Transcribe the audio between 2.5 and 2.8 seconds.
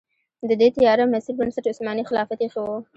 و.